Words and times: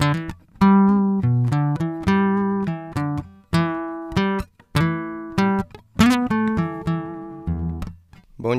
Thank 0.00 0.30
you. 0.30 0.49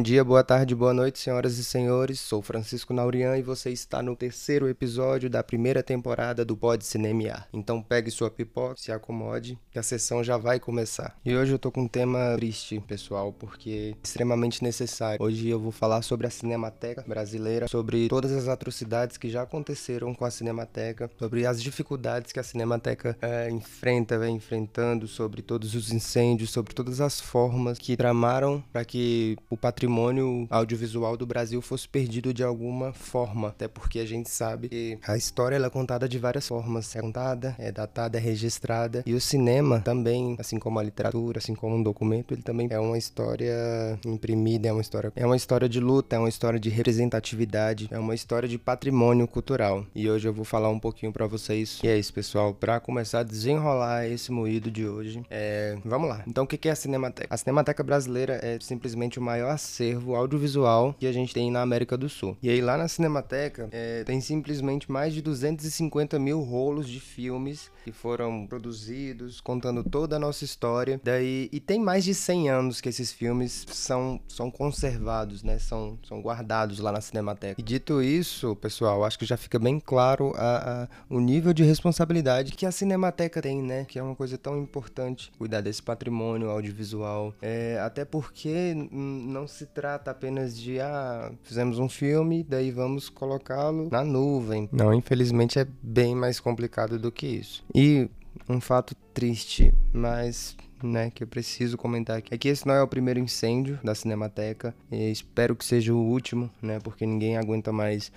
Bom 0.02 0.04
dia, 0.04 0.24
boa 0.24 0.44
tarde, 0.44 0.74
boa 0.74 0.96
noite, 0.96 1.20
senhoras 1.20 1.60
e 1.60 1.64
senhores. 1.64 2.20
Sou 2.20 2.42
Francisco 2.42 2.92
Naurian 2.92 3.38
e 3.38 3.44
você 3.44 3.70
está 3.70 4.02
no 4.02 4.16
terceiro 4.16 4.68
episódio 4.68 5.30
da 5.30 5.44
primeira 5.44 5.84
temporada 5.84 6.43
do 6.43 6.57
Pod 6.57 6.84
Cinemear. 6.84 7.48
Então 7.54 7.84
pegue 7.84 8.10
sua 8.10 8.32
pipoca, 8.32 8.78
se 8.78 8.92
acomode, 8.92 9.60
que 9.70 9.78
a 9.78 9.84
sessão 9.84 10.24
já 10.24 10.38
vai 10.38 10.60
começar. 10.60 11.16
E 11.24 11.36
hoje 11.36 11.52
eu 11.52 11.60
tô 11.60 11.71
com 11.71 11.82
um 11.82 11.88
tema 11.88 12.34
triste, 12.36 12.79
pessoal, 12.79 13.32
porque 13.32 13.93
é 13.93 13.98
extremamente 14.04 14.64
necessário. 14.64 15.24
Hoje 15.24 15.48
eu 15.48 15.60
vou 15.60 15.71
falar 15.71 16.02
sobre 16.02 16.25
a 16.25 16.32
Cinemateca 16.32 17.06
brasileira, 17.07 17.68
sobre 17.68 18.07
todas 18.07 18.32
as 18.32 18.47
atrocidades 18.47 19.18
que 19.18 19.29
já 19.29 19.43
aconteceram 19.43 20.15
com 20.15 20.25
a 20.25 20.32
Cinemateca, 20.32 21.11
sobre 21.20 21.46
as 21.46 21.61
dificuldades 21.61 22.32
que 22.32 22.39
a 22.39 22.43
Cinemateca 22.43 23.15
é, 23.21 23.52
enfrenta, 23.52 24.18
vem 24.18 24.38
enfrentando, 24.38 25.07
sobre 25.07 25.43
todos 25.43 25.75
os 25.75 25.92
incêndios, 25.92 26.50
sobre 26.50 26.74
todas 26.74 27.00
as 27.00 27.21
formas 27.21 27.78
que 27.78 27.96
tramaram 27.96 28.64
para 28.74 28.83
que 28.83 29.38
o 29.47 29.56
patrimônio 29.56 29.90
patrimônio 29.91 30.47
audiovisual 30.50 31.18
do 31.18 31.25
Brasil 31.25 31.61
fosse 31.61 31.87
perdido 31.87 32.33
de 32.33 32.44
alguma 32.44 32.94
forma, 32.94 33.50
até 33.50 33.67
porque 33.67 34.00
a 34.00 34.05
gente 34.05 34.30
sabe 34.30 34.69
que 34.69 34.97
a 35.05 35.17
história 35.17 35.58
é 35.58 35.69
contada 35.69 36.08
de 36.08 36.17
várias 36.17 36.47
formas, 36.47 36.95
é 36.95 37.02
contada, 37.02 37.55
é 37.59 37.72
datada, 37.72 38.17
é 38.17 38.22
registrada, 38.22 39.03
e 39.05 39.14
o 39.14 39.19
cinema 39.19 39.81
também, 39.81 40.38
assim 40.39 40.58
como 40.58 40.80
a 40.80 40.83
literatura, 40.83 41.39
assim 41.39 41.53
como 41.53 41.75
um 41.75 41.83
documento, 41.83 42.33
ele 42.33 42.41
também 42.41 42.67
é 42.72 42.80
uma 42.80 42.97
história 42.97 44.00
imprimida, 44.05 44.69
é 44.69 44.72
uma 44.72 44.81
história, 44.81 45.11
é 45.14 45.25
uma 45.25 45.36
história 45.36 45.67
de 45.67 45.80
luta, 45.81 46.16
é 46.16 46.19
uma 46.19 46.30
história 46.30 46.59
de 46.59 46.69
representatividade, 46.69 47.89
é 47.92 48.00
uma 48.00 48.16
história 48.16 48.47
de 48.47 48.58
patrimônio 48.58 49.28
cultural. 49.28 49.86
E 49.94 50.09
hoje 50.09 50.28
eu 50.28 50.33
vou 50.33 50.45
falar 50.45 50.69
um 50.69 50.80
pouquinho 50.80 51.11
para 51.11 51.28
vocês. 51.28 51.80
E 51.83 51.88
é 51.88 51.97
isso, 51.97 52.14
pessoal, 52.14 52.53
para 52.53 52.80
começar 52.80 53.19
a 53.19 53.23
desenrolar 53.23 54.08
esse 54.08 54.31
moído 54.31 54.72
de 54.72 54.88
hoje, 54.88 55.22
é... 55.30 55.78
vamos 55.83 56.08
lá. 56.08 56.23
Então, 56.26 56.45
o 56.45 56.48
que 56.48 56.70
é 56.70 56.72
a 56.72 56.76
Cinemateca? 56.76 57.28
A 57.30 57.38
Cinemateca 57.38 57.83
brasileira 57.83 58.39
é 58.42 58.58
simplesmente 58.61 59.20
o 59.20 59.22
maior 59.22 59.58
acervo 59.72 60.16
audiovisual 60.16 60.94
que 61.00 61.08
a 61.08 61.11
gente 61.14 61.33
tem 61.33 61.50
na 61.50 61.61
América 61.61 61.97
do 61.97 62.09
Sul. 62.09 62.38
E 62.44 62.50
aí 62.50 62.61
lá 62.61 62.77
na 62.77 62.89
Cinemateca 62.89 63.69
é, 63.72 64.03
tem 64.03 64.19
simplesmente 64.19 64.91
mais 64.91 65.14
de 65.14 65.22
250 65.22 66.19
mil 66.19 66.41
rolos 66.41 66.88
de 66.89 67.00
filmes 67.00 67.72
que 67.83 67.92
foram 67.92 68.45
produzidos, 68.45 69.39
contando 69.39 69.83
toda 69.83 70.17
a 70.17 70.19
nossa 70.19 70.44
história. 70.44 70.99
Daí, 71.03 71.49
e 71.52 71.59
tem 71.59 71.80
mais 71.80 72.03
de 72.03 72.14
100 72.14 72.49
anos 72.49 72.81
que 72.81 72.89
esses 72.89 73.11
filmes 73.11 73.66
são, 73.69 74.19
são 74.27 74.52
conservados, 74.52 75.42
né? 75.42 75.58
São, 75.58 75.97
são 76.08 76.22
guardados 76.22 76.80
lá 76.80 76.92
na 76.92 77.02
Cinemateca. 77.02 77.59
E 77.59 77.64
dito 77.64 78.02
isso, 78.02 78.55
pessoal, 78.58 79.03
acho 79.03 79.17
que 79.17 79.25
já 79.25 79.38
fica 79.38 79.58
bem 79.58 79.80
claro 79.80 80.33
a, 80.36 80.83
a, 80.83 80.88
o 81.09 81.19
nível 81.19 81.53
de 81.53 81.64
responsabilidade 81.64 82.52
que 82.52 82.66
a 82.66 82.72
Cinemateca 82.72 83.42
tem, 83.42 83.61
né? 83.61 83.86
Que 83.86 83.97
é 83.97 84.03
uma 84.03 84.16
coisa 84.16 84.38
tão 84.38 84.58
importante, 84.58 85.31
cuidar 85.38 85.61
desse 85.61 85.81
patrimônio 85.81 86.49
audiovisual. 86.49 87.33
É, 87.42 87.80
até 87.81 88.05
porque 88.05 88.73
não 88.75 89.47
se 89.47 89.61
trata 89.66 90.12
apenas 90.12 90.58
de, 90.58 90.80
ah, 90.80 91.31
fizemos 91.44 91.80
um 91.80 91.90
filme, 91.90 92.44
daí 92.44 92.72
vamos 92.72 93.09
colocá-lo 93.09 93.90
na 93.92 94.04
nuvem. 94.04 94.70
Não, 94.72 94.94
infelizmente 94.94 95.59
é 95.59 95.67
bem 95.81 96.16
mais 96.16 96.40
complicado 96.40 96.98
do 97.00 97.12
que 97.12 97.28
isso. 97.28 97.64
E 97.73 98.09
um 98.48 98.62
fato 98.62 98.95
triste, 99.14 99.73
mas 99.94 100.56
né, 100.84 101.12
que 101.12 101.23
eu 101.23 101.28
preciso 101.28 101.78
comentar 101.78 102.17
aqui, 102.17 102.34
é 102.34 102.38
que 102.38 102.48
esse 102.48 102.67
não 102.67 102.73
é 102.73 102.82
o 102.82 102.88
primeiro 102.88 103.20
incêndio 103.20 103.80
da 103.84 103.94
Cinemateca, 103.94 104.73
e 104.92 105.12
espero 105.12 105.56
que 105.56 105.64
seja 105.64 105.94
o 105.94 105.98
último, 105.98 106.50
né, 106.62 106.80
porque 106.80 107.06
ninguém 107.06 107.38
aguenta 107.38 107.72
mais 107.72 108.12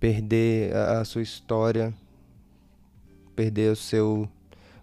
perder 0.00 0.74
a, 0.74 1.00
a 1.00 1.04
sua 1.04 1.22
história, 1.22 1.92
perder 3.34 3.72
o 3.72 3.76
seu, 3.76 4.28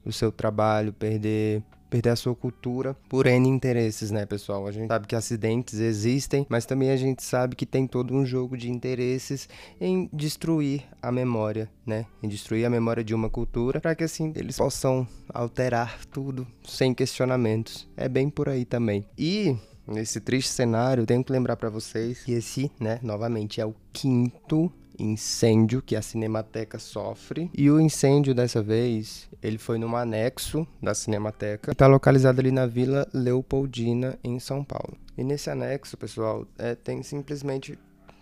o 0.06 0.12
seu 0.12 0.32
trabalho, 0.32 0.94
perder 0.94 1.64
perder 1.94 2.10
a 2.10 2.16
sua 2.16 2.34
cultura 2.34 2.98
por 3.08 3.28
N 3.28 3.48
interesses, 3.48 4.10
né, 4.10 4.26
pessoal? 4.26 4.66
A 4.66 4.72
gente 4.72 4.88
sabe 4.88 5.06
que 5.06 5.16
acidentes 5.16 5.80
existem, 5.80 6.44
mas 6.50 6.66
também 6.66 6.90
a 6.90 6.98
gente 6.98 7.24
sabe 7.24 7.56
que 7.56 7.68
tem 7.68 7.86
todo 7.86 8.16
um 8.16 8.26
jogo 8.26 8.58
de 8.58 8.72
interesses 8.72 9.48
em 9.80 10.10
destruir 10.12 10.84
a 11.00 11.12
memória, 11.12 11.70
né? 11.86 12.08
Em 12.24 12.28
destruir 12.28 12.66
a 12.66 12.70
memória 12.70 13.04
de 13.04 13.14
uma 13.14 13.30
cultura 13.30 13.80
para 13.80 13.94
que 13.94 14.04
assim 14.04 14.34
eles 14.36 14.58
possam 14.58 15.08
alterar 15.32 16.04
tudo 16.08 16.48
sem 16.68 16.96
questionamentos. 16.96 17.88
É 17.96 18.10
bem 18.10 18.28
por 18.28 18.50
aí 18.50 18.66
também. 18.66 19.06
E 19.16 19.56
nesse 19.88 20.20
triste 20.20 20.50
cenário, 20.50 21.06
tenho 21.06 21.24
que 21.24 21.32
lembrar 21.32 21.58
para 21.58 21.70
vocês 21.70 22.24
que 22.24 22.32
esse, 22.32 22.72
né, 22.80 23.00
novamente 23.04 23.62
é 23.62 23.66
o 23.68 23.76
quinto 23.92 24.72
incêndio 24.98 25.82
que 25.82 25.96
a 25.96 26.02
Cinemateca 26.02 26.80
sofre. 26.80 27.50
E 27.54 27.70
o 27.70 27.80
incêndio 27.80 28.34
dessa 28.34 28.62
vez, 28.62 29.30
ele 29.42 29.58
foi 29.58 29.78
num 29.78 29.96
anexo 29.96 30.68
da 30.82 30.94
Cinemateca, 30.94 31.72
está 31.72 31.88
localizado 31.88 32.40
ali 32.40 32.52
na 32.52 32.66
Vila 32.66 33.08
Leopoldina, 33.14 34.18
em 34.24 34.40
São 34.40 34.64
Paulo. 34.64 34.98
E 35.18 35.24
nesse 35.24 35.50
anexo, 35.50 35.98
pessoal, 35.98 36.46
é, 36.58 36.76
tem 36.76 37.04
simplesmente 37.04 37.78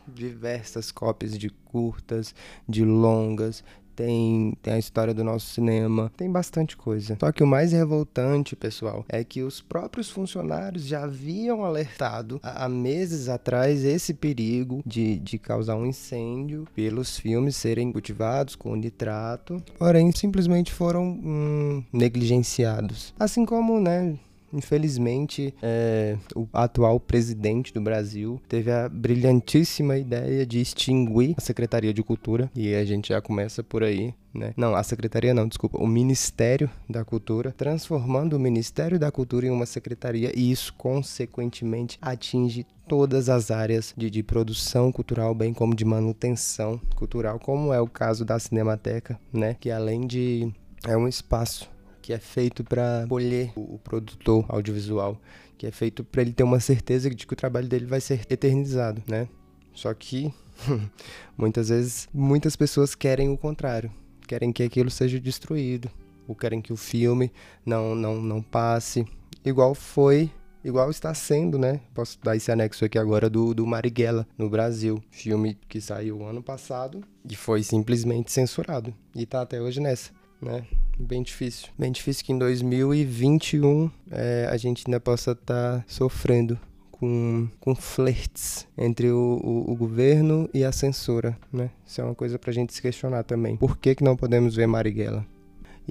diversas 0.08 0.92
cópias 0.92 1.38
de 1.38 1.50
curtas, 1.50 2.36
de 2.68 2.84
longas, 2.84 3.64
tem, 3.96 4.57
tem 4.62 4.74
a 4.74 4.79
história 4.79 5.13
do 5.13 5.24
nosso 5.24 5.47
cinema, 5.47 6.12
tem 6.16 6.31
bastante 6.31 6.75
coisa. 6.78 7.18
Só 7.19 7.31
que 7.31 7.44
o 7.44 7.47
mais 7.47 7.72
revoltante, 7.72 8.56
pessoal, 8.56 9.06
é 9.07 9.24
que 9.24 9.44
os 9.44 9.62
próprios 9.62 10.09
funcionários 10.09 10.85
já 10.85 11.03
haviam 11.03 11.63
alertado 11.63 12.40
há 12.44 12.68
meses 12.68 13.29
atrás 13.29 13.84
esse 13.84 14.13
perigo 14.13 14.81
de, 14.85 15.19
de 15.19 15.38
causar 15.38 15.75
um 15.75 15.85
incêndio 15.85 16.68
pelos 16.75 17.18
filmes 17.18 17.56
serem 17.56 17.91
cultivados 17.91 18.56
com 18.56 18.75
nitrato, 18.75 19.62
porém 19.78 20.12
simplesmente 20.12 20.72
foram 20.72 21.03
hum, 21.03 21.84
negligenciados. 21.91 23.13
Assim 23.19 23.46
como, 23.46 23.79
né? 23.79 24.18
Infelizmente, 24.53 25.53
é, 25.62 26.17
o 26.35 26.47
atual 26.53 27.00
presidente 27.00 27.73
do 27.73 27.81
Brasil 27.81 28.41
teve 28.47 28.72
a 28.72 28.89
brilhantíssima 28.89 29.97
ideia 29.97 30.45
de 30.45 30.59
extinguir 30.59 31.35
a 31.38 31.41
Secretaria 31.41 31.94
de 31.94 32.03
Cultura, 32.03 32.51
e 32.56 32.73
a 32.75 32.85
gente 32.85 33.09
já 33.09 33.22
começa 33.22 33.63
por 33.63 33.84
aí. 33.84 34.13
Né? 34.34 34.53
Não, 34.56 34.75
a 34.75 34.84
secretaria 34.84 35.34
não, 35.34 35.47
desculpa, 35.47 35.78
o 35.78 35.85
Ministério 35.85 36.69
da 36.90 37.03
Cultura, 37.03 37.53
transformando 37.57 38.34
o 38.38 38.40
Ministério 38.40 38.97
da 38.97 39.11
Cultura 39.11 39.45
em 39.45 39.50
uma 39.50 39.66
secretaria 39.66 40.31
e 40.34 40.51
isso 40.51 40.73
consequentemente 40.78 41.97
atinge 42.01 42.66
todas 42.88 43.29
as 43.29 43.51
áreas 43.51 43.94
de, 43.95 44.09
de 44.09 44.23
produção 44.23 44.91
cultural, 44.91 45.35
bem 45.35 45.53
como 45.53 45.75
de 45.75 45.84
manutenção 45.84 46.79
cultural, 46.95 47.40
como 47.40 47.73
é 47.73 47.81
o 47.81 47.88
caso 47.88 48.23
da 48.23 48.40
Cinemateca, 48.40 49.19
né? 49.34 49.56
Que 49.59 49.69
além 49.69 50.07
de 50.07 50.51
é 50.88 50.97
um 50.97 51.07
espaço 51.07 51.69
que 52.01 52.13
é 52.13 52.17
feito 52.17 52.63
para 52.63 53.06
colher 53.07 53.51
o, 53.56 53.78
produtor 53.78 54.45
audiovisual, 54.50 55.19
que 55.57 55.67
é 55.67 55.72
feito 55.72 56.03
para 56.03 56.22
ele 56.22 56.34
ter 56.34 56.44
uma 56.44 56.59
certeza 56.59 57.09
de 57.09 57.25
que 57.25 57.34
o 57.34 57.35
trabalho 57.35 57.67
dele 57.67 57.85
vai 57.85 58.01
ser 58.01 58.25
eternizado, 58.29 59.01
né? 59.07 59.28
Só 59.73 59.94
que 59.94 60.34
muitas 61.38 61.69
vezes 61.69 62.09
muitas 62.13 62.56
pessoas 62.56 62.95
querem 62.95 63.29
o 63.29 63.38
contrário, 63.38 63.91
querem 64.28 64.51
que 64.51 64.63
aquilo 64.63 64.90
seja 64.90 65.19
destruído, 65.19 65.90
ou 66.28 66.35
querem 66.35 66.61
que 66.61 66.73
o 66.73 66.78
filme 66.78 67.31
não 67.66 67.95
não 67.95 68.22
não 68.22 68.41
passe, 68.41 69.06
igual 69.45 69.75
foi 69.75 70.31
igual 70.63 70.90
está 70.90 71.13
sendo, 71.13 71.57
né? 71.57 71.79
Posso 71.94 72.19
dar 72.23 72.35
esse 72.35 72.51
anexo 72.51 72.85
aqui 72.85 72.97
agora 72.97 73.29
do, 73.29 73.53
do 73.53 73.66
Marighella 73.66 74.28
no 74.38 74.50
Brasil. 74.50 75.01
Filme 75.09 75.57
que 75.67 75.81
saiu 75.81 76.25
ano 76.25 76.41
passado 76.41 77.03
e 77.28 77.35
foi 77.35 77.63
simplesmente 77.63 78.31
censurado. 78.31 78.94
E 79.16 79.25
tá 79.25 79.41
até 79.41 79.61
hoje 79.61 79.79
nessa, 79.79 80.11
né? 80.41 80.66
Bem 81.01 81.23
difícil. 81.23 81.69
Bem 81.78 81.91
difícil 81.91 82.25
que 82.25 82.31
em 82.31 82.38
2021 82.38 83.89
é, 84.12 84.47
a 84.50 84.57
gente 84.57 84.84
ainda 84.88 85.00
possa 85.00 85.31
estar 85.31 85.79
tá 85.79 85.84
sofrendo 85.88 86.59
com, 86.91 87.47
com 87.59 87.73
flertes 87.73 88.67
entre 88.78 89.09
o, 89.09 89.40
o, 89.44 89.72
o, 89.72 89.75
governo 89.75 90.50
e 90.53 90.63
a 90.63 90.72
censura, 90.72 91.38
né? 91.51 91.72
Isso 91.85 92.00
é 92.00 92.03
uma 92.03 92.16
coisa 92.16 92.38
pra 92.38 92.53
gente 92.53 92.73
se 92.73 92.81
questionar 92.81 93.23
também. 93.23 93.57
Por 93.57 93.78
que, 93.78 93.95
que 93.95 94.03
não 94.03 94.16
podemos 94.16 94.55
ver 94.55 94.67
Marighella? 94.67 95.26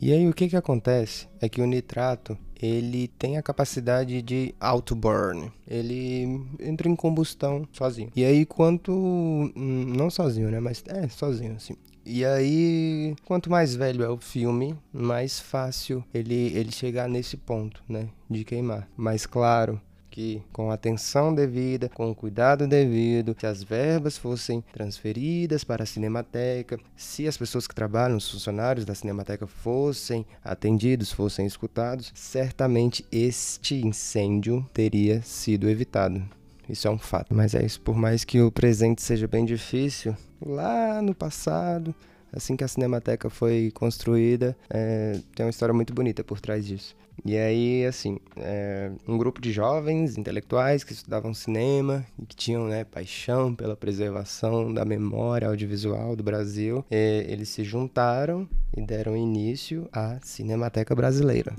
E 0.00 0.12
aí 0.12 0.29
o 0.29 0.32
que 0.32 0.49
que 0.49 0.56
acontece 0.56 1.26
é 1.40 1.49
que 1.49 1.61
o 1.61 1.67
nitrato 1.67 2.38
ele 2.62 3.08
tem 3.08 3.38
a 3.38 3.43
capacidade 3.43 4.20
de 4.23 4.55
auto-burn. 4.61 5.50
Ele 5.67 6.40
entra 6.61 6.88
em 6.88 6.94
combustão 6.94 7.67
sozinho. 7.73 8.11
E 8.14 8.25
aí, 8.25 8.44
quanto. 8.44 8.93
Hum, 8.93 9.94
não 9.96 10.11
sozinho, 10.11 10.50
né? 10.50 10.61
Mas 10.61 10.85
é 10.87 11.08
sozinho, 11.08 11.55
assim. 11.56 11.75
E 12.05 12.25
aí, 12.25 13.14
quanto 13.25 13.50
mais 13.50 13.75
velho 13.75 14.02
é 14.02 14.08
o 14.08 14.17
filme, 14.17 14.76
mais 14.93 15.38
fácil 15.38 16.02
ele, 16.12 16.52
ele 16.56 16.73
chegar 16.73 17.08
nesse 17.08 17.37
ponto, 17.37 17.82
né? 17.88 18.08
De 18.29 18.44
queimar. 18.44 18.88
Mas 18.97 19.26
claro, 19.26 19.81
que, 20.11 20.43
com 20.52 20.70
atenção 20.70 21.35
devida, 21.35 21.88
com 21.88 22.14
cuidado 22.14 22.67
devido, 22.67 23.37
se 23.38 23.47
as 23.47 23.62
verbas 23.62 24.19
fossem 24.19 24.62
transferidas 24.73 25.62
para 25.62 25.85
a 25.85 25.87
Cinemateca, 25.87 26.79
se 26.97 27.29
as 27.29 27.37
pessoas 27.37 27.67
que 27.67 27.75
trabalham, 27.75 28.17
os 28.17 28.29
funcionários 28.29 28.85
da 28.85 28.94
Cinemateca 28.94 29.47
fossem 29.47 30.26
atendidos, 30.44 31.12
fossem 31.12 31.47
escutados, 31.47 32.12
certamente 32.14 33.05
este 33.11 33.87
incêndio 33.87 34.67
teria 34.75 35.23
sido 35.23 35.70
evitado. 35.70 36.39
Isso 36.70 36.88
é 36.88 36.90
um 36.90 36.99
fato. 36.99 37.34
Mas 37.34 37.55
é 37.55 37.64
isso, 37.64 37.81
por 37.81 37.96
mais 37.96 38.25
que 38.25 38.40
o 38.40 38.50
presente 38.50 39.02
seja 39.02 39.26
bem 39.26 39.44
difícil, 39.44 40.17
lá 40.40 41.02
no 41.02 41.14
passado 41.14 41.94
Assim 42.32 42.56
que 42.56 42.62
a 42.62 42.69
Cinemateca 42.69 43.28
foi 43.28 43.72
construída, 43.75 44.56
é, 44.69 45.19
tem 45.34 45.44
uma 45.44 45.50
história 45.50 45.75
muito 45.75 45.93
bonita 45.93 46.22
por 46.22 46.40
trás 46.40 46.64
disso. 46.64 46.96
E 47.25 47.37
aí, 47.37 47.84
assim, 47.84 48.19
é, 48.37 48.90
um 49.06 49.19
grupo 49.19 49.40
de 49.40 49.52
jovens 49.52 50.17
intelectuais 50.17 50.84
que 50.84 50.93
estudavam 50.93 51.34
cinema 51.34 52.06
e 52.19 52.25
que 52.25 52.37
tinham 52.37 52.67
né, 52.67 52.84
paixão 52.84 53.55
pela 53.55 53.76
preservação 53.76 54.73
da 54.73 54.84
memória 54.84 55.49
audiovisual 55.49 56.16
do 56.16 56.23
Brasil, 56.23 56.84
é, 56.90 57.26
eles 57.28 57.49
se 57.49 57.64
juntaram 57.64 58.49
e 58.75 58.81
deram 58.81 59.16
início 59.16 59.88
à 59.93 60.19
Cinemateca 60.23 60.94
Brasileira. 60.94 61.55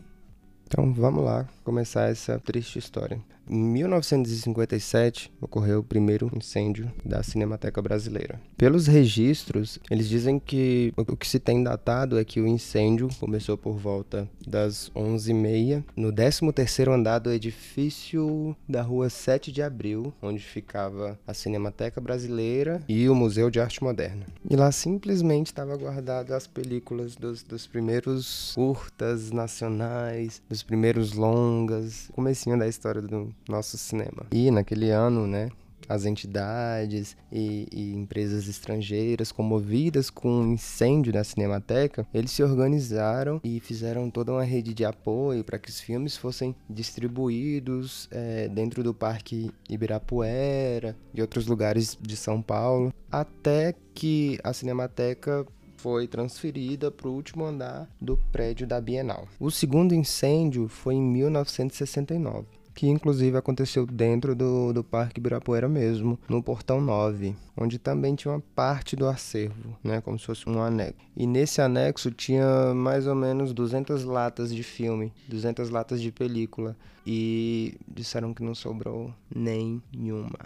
Então 0.66 0.94
vamos 0.94 1.26
lá 1.26 1.48
começar 1.66 2.10
essa 2.10 2.40
triste 2.40 2.80
história. 2.80 3.20
Em 3.54 3.60
1957 3.60 5.30
ocorreu 5.42 5.80
o 5.80 5.84
primeiro 5.84 6.32
incêndio 6.34 6.90
da 7.04 7.22
Cinemateca 7.22 7.82
Brasileira. 7.82 8.40
Pelos 8.56 8.88
registros, 8.88 9.78
eles 9.90 10.08
dizem 10.08 10.40
que 10.40 10.94
o 10.96 11.18
que 11.18 11.28
se 11.28 11.38
tem 11.38 11.62
datado 11.62 12.18
é 12.18 12.24
que 12.24 12.40
o 12.40 12.48
incêndio 12.48 13.10
começou 13.20 13.58
por 13.58 13.74
volta 13.74 14.26
das 14.48 14.90
11h30 14.96 15.84
no 15.98 16.14
13º 16.14 16.94
andar 16.94 17.20
do 17.20 17.30
edifício 17.30 18.56
da 18.70 18.82
rua 18.82 19.10
7 19.10 19.52
de 19.52 19.62
Abril, 19.62 20.14
onde 20.22 20.40
ficava 20.40 21.20
a 21.28 21.34
Cinemateca 21.34 22.00
Brasileira 22.00 22.82
e 22.88 23.10
o 23.10 23.16
Museu 23.16 23.50
de 23.50 23.60
Arte 23.60 23.84
Moderna. 23.84 24.28
E 24.50 24.56
lá 24.56 24.72
simplesmente 24.72 25.48
estava 25.48 25.76
guardado 25.76 26.32
as 26.32 26.48
películas 26.48 27.18
dos, 27.18 27.44
dos 27.44 27.68
primeiros 27.68 28.54
curtas 28.56 29.30
nacionais, 29.30 30.42
dos 30.48 30.64
primeiros 30.64 31.12
longas, 31.12 32.10
comecinho 32.14 32.58
da 32.58 32.66
história 32.66 33.02
do 33.02 33.30
nosso 33.48 33.78
cinema. 33.78 34.26
E 34.32 34.52
naquele 34.52 34.90
ano, 34.90 35.28
né, 35.28 35.50
as 35.92 36.06
entidades 36.06 37.18
e, 37.32 37.68
e, 37.72 37.94
empresas 37.94 38.48
estrangeiras 38.48 39.32
comovidas 39.32 40.10
com 40.10 40.42
o 40.42 40.54
incêndio 40.54 41.12
da 41.12 41.24
Cinemateca, 41.24 42.08
eles 42.14 42.32
se 42.32 42.42
organizaram 42.44 43.42
e 43.44 43.60
fizeram 43.60 44.10
toda 44.10 44.32
uma 44.32 44.44
rede 44.44 44.74
de 44.74 44.86
apoio 44.86 45.44
para 45.44 45.60
que 45.60 45.70
os 45.70 45.80
filmes 45.80 46.16
fossem 46.16 46.56
distribuídos 46.70 48.08
é, 48.12 48.48
dentro 48.48 48.84
do 48.84 48.94
Parque 48.94 49.52
Ibirapuera 49.70 50.96
e 51.14 51.22
outros 51.22 51.46
lugares 51.46 51.98
de 52.00 52.16
São 52.16 52.42
Paulo, 52.42 52.94
até 53.12 53.76
que 53.94 54.40
a 54.44 54.54
Cinemateca 54.54 55.46
foi 55.76 56.08
transferida 56.08 56.92
para 56.92 57.10
o 57.10 57.14
último 57.14 57.44
andar 57.44 57.90
do 58.00 58.16
prédio 58.32 58.68
da 58.68 58.80
Bienal. 58.80 59.28
O 59.40 59.50
segundo 59.50 59.96
incêndio 59.96 60.68
foi 60.68 60.94
em 60.94 61.02
1969 61.02 62.61
que 62.82 62.90
inclusive 62.90 63.38
aconteceu 63.38 63.86
dentro 63.86 64.34
do, 64.36 64.74
do 64.74 64.84
Parque 64.84 65.20
Ibirapuera 65.20 65.70
mesmo, 65.70 66.18
no 66.28 66.42
Portão 66.42 66.82
9, 66.82 67.36
onde 67.56 67.78
também 67.78 68.16
tinha 68.16 68.34
uma 68.34 68.44
parte 68.56 68.96
do 68.96 69.08
acervo, 69.08 69.78
né, 69.84 70.02
como 70.02 70.18
se 70.18 70.26
fosse 70.26 70.50
um 70.50 70.60
anexo. 70.60 70.96
E 71.16 71.28
nesse 71.28 71.62
anexo 71.62 72.10
tinha 72.10 72.74
mais 72.74 73.06
ou 73.06 73.14
menos 73.14 73.54
200 73.54 74.04
latas 74.04 74.52
de 74.52 74.64
filme, 74.64 75.14
200 75.30 75.70
latas 75.70 76.02
de 76.02 76.12
película, 76.12 76.76
e 77.06 77.78
disseram 77.88 78.34
que 78.34 78.42
não 78.42 78.56
sobrou 78.56 79.14
nenhuma, 79.30 80.40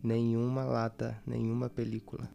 nenhuma 0.00 0.62
lata, 0.62 1.20
nenhuma 1.26 1.68
película. 1.68 2.30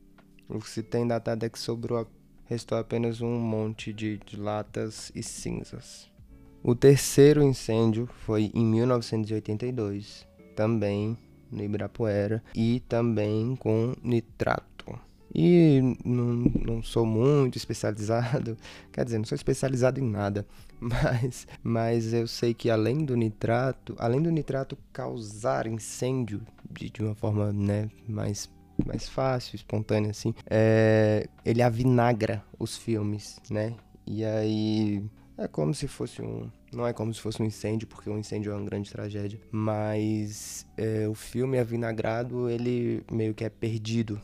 O 0.49 0.59
que 0.59 0.69
se 0.69 0.83
tem 0.83 1.07
datado 1.07 1.45
é 1.45 1.49
que 1.49 1.57
sobrou 1.57 2.05
restou 2.43 2.77
apenas 2.77 3.21
um 3.21 3.39
monte 3.39 3.93
de, 3.93 4.17
de 4.17 4.35
latas 4.35 5.13
e 5.15 5.23
cinzas. 5.23 6.13
O 6.67 6.73
terceiro 6.73 7.43
incêndio 7.43 8.09
foi 8.25 8.49
em 8.51 8.65
1982, 8.65 10.27
também 10.55 11.15
no 11.51 11.63
Ibirapuera, 11.63 12.43
e 12.55 12.79
também 12.89 13.55
com 13.55 13.93
nitrato. 14.01 14.99
E 15.31 15.79
não, 16.03 16.51
não 16.65 16.81
sou 16.81 17.05
muito 17.05 17.55
especializado, 17.55 18.57
quer 18.91 19.05
dizer, 19.05 19.19
não 19.19 19.25
sou 19.25 19.35
especializado 19.35 19.99
em 19.99 20.09
nada, 20.09 20.43
mas, 20.81 21.47
mas 21.61 22.13
eu 22.13 22.25
sei 22.25 22.51
que 22.51 22.71
além 22.71 23.05
do 23.05 23.15
nitrato, 23.15 23.95
além 23.99 24.19
do 24.19 24.31
nitrato 24.31 24.75
causar 24.91 25.67
incêndio 25.67 26.41
de, 26.71 26.89
de 26.89 27.03
uma 27.03 27.13
forma 27.13 27.53
né, 27.53 27.91
mais 28.09 28.49
mais 28.83 29.07
fácil, 29.07 29.55
espontâneo 29.55 30.09
assim, 30.09 30.33
é, 30.49 31.29
ele 31.45 31.61
avinagra 31.61 32.43
os 32.59 32.75
filmes, 32.75 33.39
né? 33.49 33.73
E 34.05 34.25
aí 34.25 35.01
é 35.37 35.47
como 35.47 35.73
se 35.73 35.87
fosse 35.87 36.21
um. 36.21 36.49
Não 36.71 36.85
é 36.85 36.93
como 36.93 37.13
se 37.13 37.21
fosse 37.21 37.41
um 37.41 37.45
incêndio, 37.45 37.87
porque 37.87 38.09
um 38.09 38.17
incêndio 38.17 38.51
é 38.51 38.55
uma 38.55 38.65
grande 38.65 38.91
tragédia. 38.91 39.39
Mas 39.51 40.65
é, 40.77 41.07
o 41.07 41.15
filme 41.15 41.59
avinagrado, 41.59 42.49
ele 42.49 43.03
meio 43.11 43.33
que 43.33 43.43
é 43.43 43.49
perdido 43.49 44.21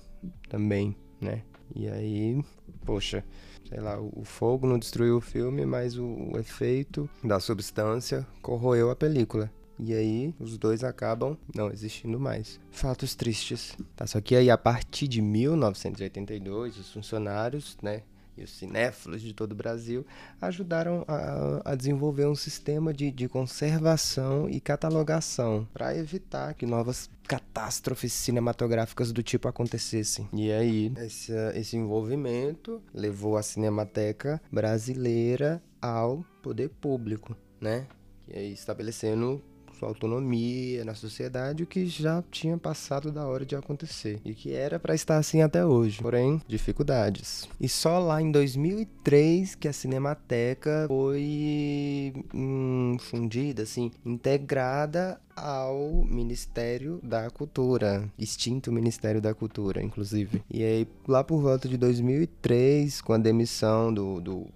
também, 0.49 0.95
né? 1.19 1.43
E 1.75 1.87
aí, 1.87 2.43
poxa, 2.85 3.23
sei 3.67 3.79
lá, 3.79 3.99
o 3.99 4.23
fogo 4.25 4.67
não 4.67 4.77
destruiu 4.77 5.17
o 5.17 5.21
filme, 5.21 5.65
mas 5.65 5.97
o, 5.97 6.05
o 6.05 6.37
efeito 6.37 7.09
da 7.23 7.39
substância 7.39 8.27
corroeu 8.41 8.91
a 8.91 8.95
película. 8.95 9.51
E 9.79 9.93
aí 9.93 10.35
os 10.39 10.59
dois 10.59 10.83
acabam 10.83 11.35
não 11.55 11.71
existindo 11.71 12.19
mais. 12.19 12.59
Fatos 12.69 13.15
tristes. 13.15 13.75
Tá, 13.95 14.05
só 14.05 14.21
que 14.21 14.35
aí 14.35 14.51
a 14.51 14.57
partir 14.57 15.07
de 15.07 15.21
1982, 15.21 16.77
os 16.77 16.93
funcionários, 16.93 17.77
né, 17.81 18.03
e 18.41 18.43
os 18.43 18.51
cinéfilos 18.51 19.21
de 19.21 19.33
todo 19.33 19.51
o 19.51 19.55
Brasil 19.55 20.05
ajudaram 20.41 21.05
a, 21.07 21.71
a 21.71 21.75
desenvolver 21.75 22.25
um 22.25 22.35
sistema 22.35 22.93
de, 22.93 23.11
de 23.11 23.29
conservação 23.29 24.49
e 24.49 24.59
catalogação 24.59 25.67
para 25.73 25.95
evitar 25.95 26.53
que 26.53 26.65
novas 26.65 27.09
catástrofes 27.27 28.11
cinematográficas 28.11 29.11
do 29.11 29.23
tipo 29.23 29.47
acontecessem. 29.47 30.27
E 30.33 30.51
aí, 30.51 30.91
esse, 30.97 31.31
esse 31.55 31.77
envolvimento 31.77 32.81
levou 32.93 33.38
a 33.38 33.43
Cinemateca 33.43 34.41
Brasileira 34.51 35.61
ao 35.81 36.25
poder 36.41 36.69
público, 36.69 37.35
né? 37.59 37.88
E 38.27 38.38
aí, 38.38 38.53
estabelecendo 38.53 39.41
sua 39.81 39.89
autonomia 39.89 40.85
na 40.85 40.93
sociedade, 40.93 41.63
o 41.63 41.67
que 41.67 41.87
já 41.87 42.23
tinha 42.29 42.55
passado 42.57 43.11
da 43.11 43.25
hora 43.25 43.43
de 43.43 43.55
acontecer 43.55 44.19
e 44.23 44.35
que 44.35 44.53
era 44.53 44.79
para 44.79 44.93
estar 44.93 45.17
assim 45.17 45.41
até 45.41 45.65
hoje. 45.65 45.99
Porém, 46.01 46.39
dificuldades. 46.47 47.49
E 47.59 47.67
só 47.67 47.97
lá 47.97 48.21
em 48.21 48.31
2003 48.31 49.55
que 49.55 49.67
a 49.67 49.73
Cinemateca 49.73 50.85
foi 50.87 52.13
hum, 52.33 52.97
fundida, 52.99 53.63
assim, 53.63 53.91
integrada 54.05 55.19
ao 55.35 56.05
Ministério 56.05 56.99
da 57.01 57.29
Cultura, 57.31 58.07
extinto 58.19 58.71
Ministério 58.71 59.19
da 59.19 59.33
Cultura, 59.33 59.81
inclusive. 59.81 60.43
E 60.49 60.63
aí, 60.63 60.87
lá 61.07 61.23
por 61.23 61.41
volta 61.41 61.67
de 61.67 61.77
2003, 61.77 63.01
com 63.01 63.13
a 63.13 63.17
demissão 63.17 63.91
do, 63.91 64.21
do 64.21 64.47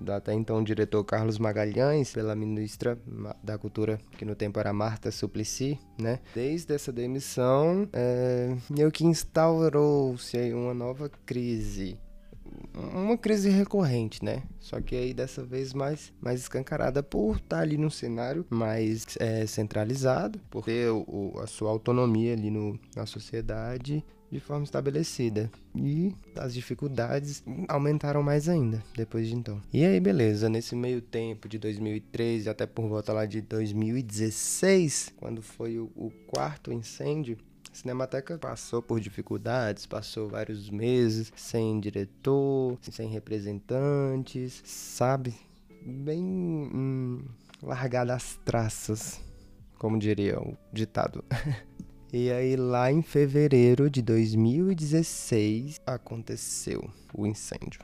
do 0.00 0.12
até 0.12 0.32
então 0.32 0.62
diretor 0.62 1.04
Carlos 1.04 1.38
Magalhães, 1.38 2.12
pela 2.12 2.34
ministra 2.34 2.98
da 3.42 3.58
Cultura, 3.58 3.98
que 4.18 4.24
no 4.24 4.34
tempo 4.34 4.58
era 4.58 4.72
Marta 4.72 5.10
Suplicy, 5.10 5.78
né? 5.98 6.20
Desde 6.34 6.74
essa 6.74 6.92
demissão, 6.92 7.88
é, 7.92 8.56
meio 8.70 8.90
que 8.90 9.04
instaurou-se 9.04 10.36
uma 10.52 10.74
nova 10.74 11.10
crise 11.24 11.98
uma 12.74 13.16
crise 13.16 13.48
recorrente, 13.50 14.24
né? 14.24 14.42
Só 14.58 14.80
que 14.80 14.96
aí 14.96 15.14
dessa 15.14 15.44
vez 15.44 15.72
mais, 15.72 16.12
mais 16.20 16.40
escancarada 16.40 17.02
por 17.02 17.36
estar 17.36 17.60
ali 17.60 17.76
no 17.76 17.90
cenário 17.90 18.44
mais 18.50 19.06
é, 19.18 19.46
centralizado, 19.46 20.40
por 20.50 20.64
ter 20.64 20.90
o, 20.90 21.32
a 21.42 21.46
sua 21.46 21.70
autonomia 21.70 22.32
ali 22.32 22.50
no, 22.50 22.78
na 22.94 23.06
sociedade 23.06 24.04
de 24.34 24.40
forma 24.40 24.64
estabelecida. 24.64 25.48
E 25.76 26.12
as 26.36 26.52
dificuldades 26.52 27.44
aumentaram 27.68 28.20
mais 28.20 28.48
ainda 28.48 28.82
depois 28.96 29.28
de 29.28 29.34
então. 29.36 29.62
E 29.72 29.84
aí, 29.84 30.00
beleza, 30.00 30.48
nesse 30.48 30.74
meio 30.74 31.00
tempo 31.00 31.48
de 31.48 31.56
2013 31.56 32.48
até 32.48 32.66
por 32.66 32.88
volta 32.88 33.12
lá 33.12 33.26
de 33.26 33.40
2016, 33.40 35.12
quando 35.16 35.40
foi 35.40 35.78
o, 35.78 35.84
o 35.94 36.10
quarto 36.26 36.72
incêndio, 36.72 37.38
a 37.70 37.76
Cinemateca 37.76 38.36
passou 38.36 38.82
por 38.82 38.98
dificuldades, 38.98 39.86
passou 39.86 40.28
vários 40.28 40.68
meses 40.68 41.32
sem 41.36 41.78
diretor, 41.78 42.76
sem 42.82 43.08
representantes, 43.08 44.62
sabe? 44.64 45.32
Bem 45.80 46.24
hum, 46.24 47.22
largada 47.62 48.14
as 48.14 48.36
traças, 48.44 49.20
como 49.78 49.96
diria 49.96 50.40
o 50.40 50.56
ditado. 50.72 51.24
E 52.16 52.30
aí, 52.30 52.54
lá 52.54 52.92
em 52.92 53.02
fevereiro 53.02 53.90
de 53.90 54.00
2016, 54.00 55.80
aconteceu 55.84 56.88
o 57.12 57.26
incêndio. 57.26 57.80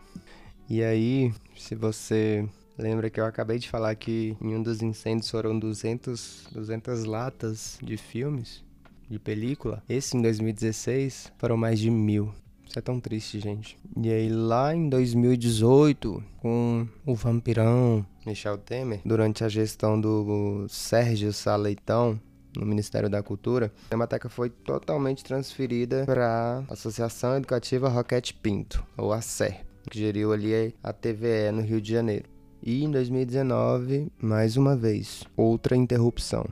E 0.68 0.84
aí, 0.84 1.34
se 1.58 1.74
você 1.74 2.48
lembra 2.78 3.10
que 3.10 3.18
eu 3.18 3.24
acabei 3.24 3.58
de 3.58 3.68
falar 3.68 3.92
que 3.96 4.36
em 4.40 4.54
um 4.54 4.62
dos 4.62 4.82
incêndios 4.82 5.28
foram 5.28 5.58
200, 5.58 6.46
200 6.52 7.04
latas 7.06 7.76
de 7.82 7.96
filmes, 7.96 8.62
de 9.10 9.18
película, 9.18 9.82
esse 9.88 10.16
em 10.16 10.22
2016 10.22 11.32
foram 11.36 11.56
mais 11.56 11.80
de 11.80 11.90
mil. 11.90 12.32
Isso 12.64 12.78
é 12.78 12.82
tão 12.82 13.00
triste, 13.00 13.40
gente. 13.40 13.76
E 14.00 14.12
aí, 14.12 14.28
lá 14.28 14.72
em 14.72 14.88
2018, 14.88 16.22
com 16.38 16.86
o 17.04 17.16
vampirão 17.16 18.06
Michel 18.24 18.58
Temer, 18.58 19.00
durante 19.04 19.42
a 19.42 19.48
gestão 19.48 20.00
do 20.00 20.66
Sérgio 20.68 21.32
Saleitão, 21.32 22.20
no 22.56 22.66
Ministério 22.66 23.08
da 23.08 23.22
Cultura, 23.22 23.72
a 23.86 23.88
Cinemateca 23.88 24.28
foi 24.28 24.50
totalmente 24.50 25.24
transferida 25.24 26.04
para 26.04 26.64
a 26.68 26.72
Associação 26.72 27.36
Educativa 27.36 27.88
Roquete 27.88 28.34
Pinto, 28.34 28.84
ou 28.96 29.12
a 29.12 29.20
SER. 29.20 29.64
que 29.90 29.98
geriu 29.98 30.32
ali 30.32 30.74
a 30.82 30.92
TVE 30.92 31.50
no 31.52 31.62
Rio 31.62 31.80
de 31.80 31.90
Janeiro. 31.92 32.28
E 32.62 32.84
em 32.84 32.90
2019, 32.90 34.12
mais 34.20 34.56
uma 34.56 34.76
vez, 34.76 35.24
outra 35.36 35.74
interrupção. 35.74 36.44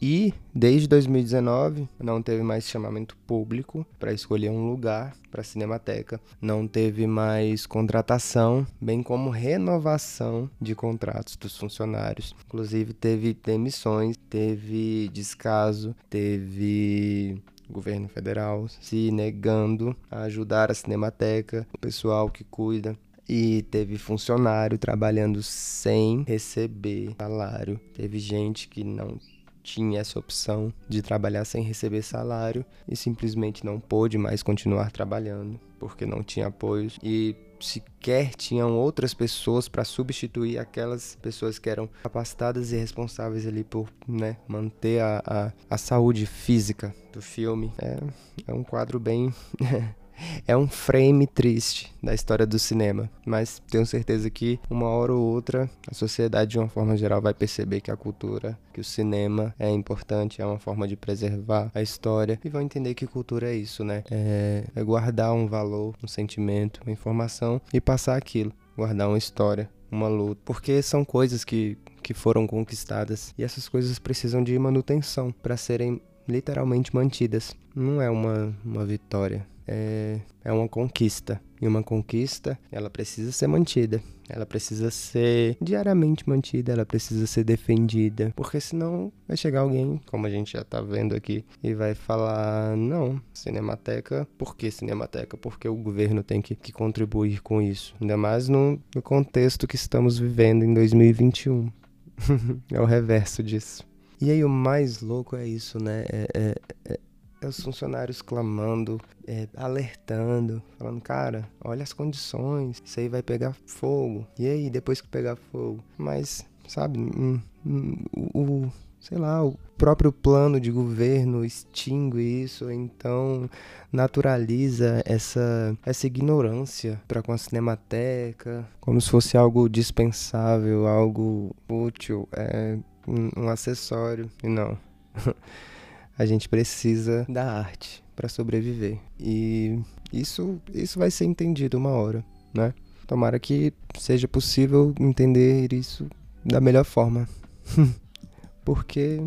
E 0.00 0.34
desde 0.54 0.86
2019 0.88 1.88
não 1.98 2.20
teve 2.20 2.42
mais 2.42 2.68
chamamento 2.68 3.16
público 3.26 3.86
para 3.98 4.12
escolher 4.12 4.50
um 4.50 4.70
lugar 4.70 5.16
para 5.30 5.40
a 5.40 5.44
Cinemateca, 5.44 6.20
não 6.40 6.66
teve 6.66 7.06
mais 7.06 7.66
contratação, 7.66 8.66
bem 8.80 9.02
como 9.02 9.30
renovação 9.30 10.50
de 10.60 10.74
contratos 10.74 11.36
dos 11.36 11.56
funcionários. 11.56 12.34
Inclusive 12.46 12.92
teve 12.92 13.34
demissões, 13.34 14.16
teve 14.30 15.08
descaso, 15.12 15.94
teve 16.08 17.42
governo 17.68 18.08
federal 18.08 18.68
se 18.80 19.10
negando 19.10 19.96
a 20.10 20.22
ajudar 20.22 20.70
a 20.70 20.74
Cinemateca, 20.74 21.66
o 21.74 21.78
pessoal 21.78 22.30
que 22.30 22.44
cuida 22.44 22.96
e 23.28 23.62
teve 23.70 23.98
funcionário 23.98 24.78
trabalhando 24.78 25.42
sem 25.42 26.22
receber 26.22 27.14
salário. 27.18 27.80
Teve 27.94 28.18
gente 28.18 28.68
que 28.68 28.84
não 28.84 29.18
tinha 29.66 30.00
essa 30.00 30.18
opção 30.18 30.72
de 30.88 31.02
trabalhar 31.02 31.44
sem 31.44 31.62
receber 31.62 32.02
salário 32.02 32.64
e 32.88 32.94
simplesmente 32.94 33.66
não 33.66 33.80
pôde 33.80 34.16
mais 34.16 34.42
continuar 34.42 34.92
trabalhando 34.92 35.58
porque 35.78 36.06
não 36.06 36.22
tinha 36.22 36.46
apoio 36.46 36.90
e 37.02 37.34
sequer 37.58 38.34
tinham 38.34 38.76
outras 38.76 39.12
pessoas 39.12 39.68
para 39.68 39.84
substituir 39.84 40.58
aquelas 40.58 41.16
pessoas 41.20 41.58
que 41.58 41.68
eram 41.68 41.88
capacitadas 42.02 42.70
e 42.70 42.76
responsáveis 42.76 43.46
ali 43.46 43.64
por 43.64 43.88
né, 44.06 44.36
manter 44.46 45.00
a, 45.00 45.22
a, 45.26 45.52
a 45.68 45.78
saúde 45.78 46.26
física 46.26 46.94
do 47.12 47.20
filme. 47.20 47.72
É, 47.78 47.98
é 48.46 48.54
um 48.54 48.62
quadro 48.62 49.00
bem 49.00 49.34
é 50.46 50.56
um 50.56 50.68
frame 50.68 51.26
triste 51.26 51.92
da 52.02 52.14
história 52.14 52.46
do 52.46 52.58
cinema, 52.58 53.10
mas 53.24 53.60
tenho 53.70 53.86
certeza 53.86 54.30
que 54.30 54.58
uma 54.70 54.88
hora 54.88 55.12
ou 55.12 55.20
outra 55.20 55.68
a 55.88 55.94
sociedade 55.94 56.52
de 56.52 56.58
uma 56.58 56.68
forma 56.68 56.96
geral 56.96 57.20
vai 57.20 57.34
perceber 57.34 57.80
que 57.80 57.90
a 57.90 57.96
cultura, 57.96 58.58
que 58.72 58.80
o 58.80 58.84
cinema 58.84 59.54
é 59.58 59.70
importante, 59.70 60.40
é 60.40 60.46
uma 60.46 60.58
forma 60.58 60.86
de 60.86 60.96
preservar 60.96 61.70
a 61.74 61.82
história 61.82 62.38
e 62.44 62.48
vão 62.48 62.60
entender 62.60 62.94
que 62.94 63.06
cultura 63.06 63.50
é 63.50 63.54
isso, 63.54 63.84
né? 63.84 64.02
É, 64.10 64.64
é 64.74 64.82
guardar 64.82 65.32
um 65.32 65.46
valor, 65.46 65.94
um 66.02 66.08
sentimento, 66.08 66.80
uma 66.84 66.92
informação 66.92 67.60
e 67.72 67.80
passar 67.80 68.16
aquilo, 68.16 68.52
guardar 68.76 69.08
uma 69.08 69.18
história, 69.18 69.68
uma 69.90 70.08
luta, 70.08 70.40
porque 70.44 70.82
são 70.82 71.04
coisas 71.04 71.44
que 71.44 71.76
que 72.06 72.14
foram 72.14 72.46
conquistadas 72.46 73.34
e 73.36 73.42
essas 73.42 73.68
coisas 73.68 73.98
precisam 73.98 74.40
de 74.40 74.56
manutenção 74.56 75.32
para 75.32 75.56
serem 75.56 76.00
literalmente 76.28 76.94
mantidas. 76.94 77.52
Não 77.74 78.00
é 78.00 78.08
uma, 78.08 78.54
uma 78.64 78.86
vitória, 78.86 79.44
é, 79.66 80.20
é 80.44 80.52
uma 80.52 80.68
conquista. 80.68 81.40
E 81.60 81.66
uma 81.66 81.82
conquista, 81.82 82.58
ela 82.70 82.90
precisa 82.90 83.32
ser 83.32 83.46
mantida. 83.46 84.02
Ela 84.28 84.44
precisa 84.44 84.90
ser 84.90 85.56
diariamente 85.60 86.28
mantida, 86.28 86.72
ela 86.72 86.84
precisa 86.84 87.26
ser 87.26 87.44
defendida. 87.44 88.32
Porque 88.36 88.60
senão 88.60 89.12
vai 89.26 89.36
chegar 89.36 89.60
alguém, 89.60 90.00
como 90.06 90.26
a 90.26 90.30
gente 90.30 90.52
já 90.52 90.64
tá 90.64 90.80
vendo 90.80 91.14
aqui, 91.14 91.44
e 91.62 91.74
vai 91.74 91.94
falar: 91.94 92.76
não, 92.76 93.20
Cinemateca, 93.32 94.26
por 94.36 94.56
que 94.56 94.70
Cinemateca? 94.70 95.36
Porque 95.36 95.68
o 95.68 95.76
governo 95.76 96.22
tem 96.22 96.42
que, 96.42 96.54
que 96.54 96.72
contribuir 96.72 97.40
com 97.40 97.62
isso. 97.62 97.94
Ainda 98.00 98.16
mais 98.16 98.48
no, 98.48 98.80
no 98.94 99.00
contexto 99.00 99.66
que 99.66 99.76
estamos 99.76 100.18
vivendo 100.18 100.64
em 100.64 100.74
2021. 100.74 101.70
é 102.72 102.80
o 102.80 102.84
reverso 102.84 103.42
disso. 103.42 103.84
E 104.20 104.30
aí 104.30 104.42
o 104.42 104.48
mais 104.48 105.02
louco 105.02 105.36
é 105.36 105.46
isso, 105.46 105.78
né? 105.78 106.04
É, 106.08 106.28
é, 106.34 107.00
é, 107.40 107.46
os 107.46 107.60
funcionários 107.60 108.22
clamando, 108.22 109.00
é, 109.26 109.48
alertando, 109.56 110.62
falando, 110.78 111.00
cara, 111.00 111.48
olha 111.62 111.82
as 111.82 111.92
condições, 111.92 112.82
isso 112.84 113.00
aí 113.00 113.08
vai 113.08 113.22
pegar 113.22 113.54
fogo. 113.66 114.26
E 114.38 114.46
aí, 114.46 114.70
depois 114.70 115.00
que 115.00 115.08
pegar 115.08 115.36
fogo? 115.36 115.82
Mas, 115.96 116.46
sabe, 116.66 116.98
hum, 116.98 117.40
hum, 117.64 117.96
o, 118.34 118.72
sei 119.00 119.18
lá, 119.18 119.44
o 119.44 119.56
próprio 119.76 120.12
plano 120.12 120.58
de 120.60 120.70
governo 120.70 121.44
extingue 121.44 122.42
isso, 122.42 122.70
então 122.70 123.48
naturaliza 123.92 125.02
essa, 125.04 125.76
essa 125.84 126.06
ignorância 126.06 127.00
para 127.06 127.22
com 127.22 127.32
a 127.32 127.38
cinemateca, 127.38 128.66
como 128.80 129.00
se 129.00 129.10
fosse 129.10 129.36
algo 129.36 129.68
dispensável, 129.68 130.86
algo 130.86 131.54
útil. 131.68 132.28
É, 132.32 132.78
um 133.06 133.48
acessório. 133.48 134.30
E 134.42 134.48
não. 134.48 134.76
a 136.18 136.24
gente 136.24 136.48
precisa 136.48 137.26
da 137.28 137.44
arte 137.52 138.02
para 138.14 138.28
sobreviver. 138.28 138.98
E 139.20 139.78
isso, 140.12 140.60
isso 140.72 140.98
vai 140.98 141.10
ser 141.10 141.24
entendido 141.26 141.76
uma 141.76 141.90
hora, 141.90 142.24
né? 142.54 142.72
Tomara 143.06 143.38
que 143.38 143.72
seja 143.98 144.26
possível 144.26 144.94
entender 144.98 145.72
isso 145.72 146.08
da 146.44 146.60
melhor 146.60 146.84
forma. 146.84 147.28
Porque, 148.64 149.22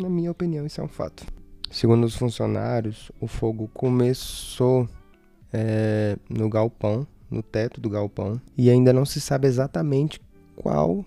na 0.00 0.08
minha 0.08 0.30
opinião, 0.30 0.64
isso 0.64 0.80
é 0.80 0.84
um 0.84 0.88
fato. 0.88 1.26
Segundo 1.70 2.04
os 2.04 2.14
funcionários, 2.14 3.10
o 3.20 3.26
fogo 3.26 3.68
começou 3.74 4.88
é, 5.52 6.16
no 6.30 6.48
galpão, 6.48 7.06
no 7.30 7.42
teto 7.42 7.80
do 7.80 7.90
galpão, 7.90 8.40
e 8.56 8.70
ainda 8.70 8.92
não 8.92 9.04
se 9.04 9.20
sabe 9.20 9.46
exatamente 9.48 10.20
qual 10.56 11.04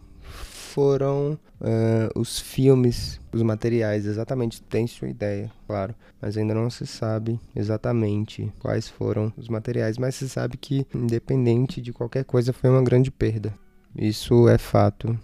foram 0.77 1.39
uh, 1.59 2.19
os 2.19 2.39
filmes, 2.39 3.19
os 3.33 3.41
materiais, 3.41 4.05
exatamente 4.05 4.61
tem 4.61 4.85
sua 4.85 5.09
ideia, 5.09 5.51
claro, 5.65 5.95
mas 6.21 6.37
ainda 6.37 6.53
não 6.53 6.69
se 6.69 6.85
sabe 6.85 7.39
exatamente 7.55 8.53
quais 8.59 8.87
foram 8.87 9.33
os 9.35 9.49
materiais, 9.49 9.97
mas 9.97 10.13
se 10.13 10.29
sabe 10.29 10.55
que, 10.55 10.85
independente 10.93 11.81
de 11.81 11.91
qualquer 11.91 12.23
coisa, 12.25 12.53
foi 12.53 12.69
uma 12.69 12.83
grande 12.83 13.09
perda. 13.09 13.51
Isso 13.97 14.47
é 14.47 14.59
fato. 14.59 15.17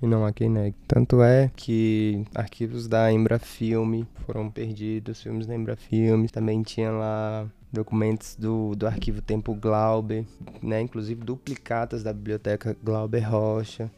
E 0.00 0.06
não 0.06 0.24
há 0.24 0.32
quem 0.32 0.48
negue. 0.48 0.76
Tanto 0.86 1.20
é 1.20 1.50
que 1.54 2.24
arquivos 2.34 2.88
da 2.88 3.12
Embrafilme 3.12 4.08
foram 4.24 4.50
perdidos, 4.50 5.22
filmes 5.22 5.46
da 5.46 5.54
Embrafilme, 5.54 6.30
também 6.30 6.62
tinha 6.62 6.90
lá 6.90 7.46
documentos 7.70 8.36
do, 8.36 8.74
do 8.74 8.86
arquivo 8.86 9.20
Tempo 9.20 9.54
Glauber, 9.54 10.24
né, 10.62 10.80
inclusive 10.80 11.22
duplicatas 11.22 12.02
da 12.02 12.10
biblioteca 12.10 12.74
Glauber 12.82 13.20
Rocha 13.20 13.90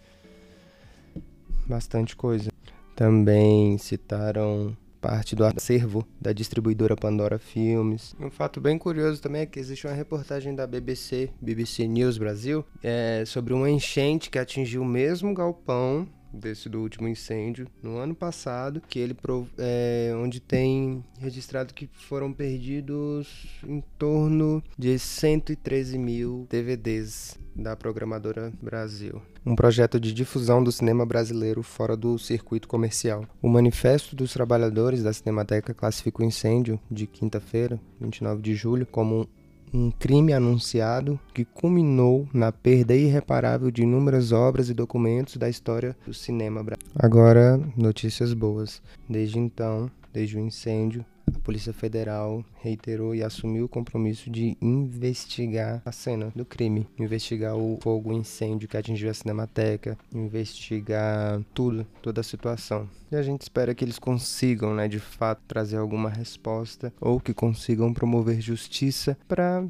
bastante 1.70 2.16
coisa. 2.16 2.50
Também 2.96 3.78
citaram 3.78 4.76
parte 5.00 5.34
do 5.34 5.44
acervo 5.44 6.06
da 6.20 6.32
distribuidora 6.32 6.94
Pandora 6.94 7.38
Filmes. 7.38 8.14
Um 8.20 8.30
fato 8.30 8.60
bem 8.60 8.76
curioso 8.76 9.22
também 9.22 9.42
é 9.42 9.46
que 9.46 9.58
existe 9.58 9.86
uma 9.86 9.94
reportagem 9.94 10.54
da 10.54 10.66
BBC, 10.66 11.30
BBC 11.40 11.86
News 11.86 12.18
Brasil, 12.18 12.64
é, 12.82 13.24
sobre 13.26 13.54
uma 13.54 13.70
enchente 13.70 14.28
que 14.28 14.38
atingiu 14.38 14.82
o 14.82 14.84
mesmo 14.84 15.32
galpão 15.32 16.06
desse 16.32 16.68
do 16.68 16.80
último 16.80 17.08
incêndio 17.08 17.66
no 17.82 17.96
ano 17.96 18.14
passado, 18.14 18.80
que 18.88 18.98
ele 18.98 19.16
é, 19.58 20.12
onde 20.16 20.40
tem 20.40 21.04
registrado 21.18 21.74
que 21.74 21.88
foram 21.92 22.32
perdidos 22.32 23.60
em 23.66 23.82
torno 23.98 24.62
de 24.78 24.98
113 24.98 25.98
mil 25.98 26.46
DVDs 26.48 27.38
da 27.60 27.76
programadora 27.76 28.52
Brasil. 28.60 29.20
Um 29.44 29.54
projeto 29.54 30.00
de 30.00 30.12
difusão 30.12 30.62
do 30.64 30.72
cinema 30.72 31.04
brasileiro 31.04 31.62
fora 31.62 31.96
do 31.96 32.18
circuito 32.18 32.66
comercial. 32.66 33.24
O 33.42 33.48
Manifesto 33.48 34.16
dos 34.16 34.32
Trabalhadores 34.32 35.02
da 35.02 35.12
Cinemateca 35.12 35.74
classifica 35.74 36.22
o 36.22 36.24
incêndio 36.24 36.80
de 36.90 37.06
quinta-feira, 37.06 37.78
29 38.00 38.42
de 38.42 38.54
julho, 38.54 38.86
como 38.86 39.28
um 39.72 39.90
crime 39.90 40.32
anunciado 40.32 41.18
que 41.32 41.44
culminou 41.44 42.28
na 42.34 42.50
perda 42.50 42.94
irreparável 42.94 43.70
de 43.70 43.82
inúmeras 43.82 44.32
obras 44.32 44.68
e 44.68 44.74
documentos 44.74 45.36
da 45.36 45.48
história 45.48 45.96
do 46.04 46.12
cinema 46.12 46.62
brasileiro. 46.62 46.98
Agora, 46.98 47.56
notícias 47.76 48.32
boas. 48.32 48.82
Desde 49.08 49.38
então, 49.38 49.90
desde 50.12 50.36
o 50.36 50.40
incêndio, 50.40 51.04
a 51.36 51.40
Polícia 51.40 51.72
Federal 51.72 52.44
reiterou 52.62 53.14
e 53.14 53.22
assumiu 53.22 53.64
o 53.64 53.68
compromisso 53.68 54.30
de 54.30 54.56
investigar 54.60 55.82
a 55.84 55.92
cena 55.92 56.32
do 56.34 56.44
crime, 56.44 56.86
investigar 56.98 57.56
o 57.56 57.78
fogo, 57.82 58.10
o 58.10 58.12
incêndio 58.12 58.68
que 58.68 58.76
atingiu 58.76 59.10
a 59.10 59.14
Cinemateca, 59.14 59.96
investigar 60.14 61.40
tudo, 61.54 61.86
toda 62.02 62.20
a 62.20 62.24
situação. 62.24 62.88
E 63.10 63.16
a 63.16 63.22
gente 63.22 63.42
espera 63.42 63.74
que 63.74 63.84
eles 63.84 63.98
consigam, 63.98 64.74
né, 64.74 64.86
de 64.86 65.00
fato, 65.00 65.42
trazer 65.48 65.76
alguma 65.76 66.08
resposta 66.08 66.92
ou 67.00 67.20
que 67.20 67.34
consigam 67.34 67.92
promover 67.92 68.40
justiça 68.40 69.16
para 69.26 69.64